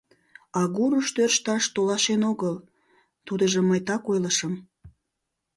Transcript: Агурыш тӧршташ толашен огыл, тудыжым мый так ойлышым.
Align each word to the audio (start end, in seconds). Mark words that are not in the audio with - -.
Агурыш 0.61 1.07
тӧршташ 1.15 1.63
толашен 1.75 2.21
огыл, 2.31 2.55
тудыжым 3.27 3.65
мый 3.67 3.81
так 3.87 4.03
ойлышым. 4.11 4.53